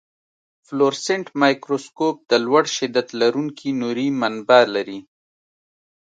فلورسنټ 0.67 1.25
مایکروسکوپ 1.41 2.15
د 2.31 2.33
لوړ 2.45 2.63
شدت 2.77 3.07
لرونکي 3.21 3.69
نوري 3.81 4.07
منبع 4.19 4.61
لري. 4.75 4.99